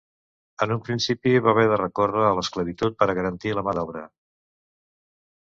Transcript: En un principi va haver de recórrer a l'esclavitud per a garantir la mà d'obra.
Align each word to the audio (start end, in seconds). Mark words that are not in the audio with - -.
En 0.65 0.71
un 0.75 0.79
principi 0.87 1.33
va 1.47 1.51
haver 1.53 1.65
de 1.71 1.77
recórrer 1.81 2.23
a 2.31 2.31
l'esclavitud 2.39 2.99
per 3.03 3.09
a 3.11 3.17
garantir 3.21 3.53
la 3.59 3.67
mà 3.69 3.77
d'obra. 3.81 4.05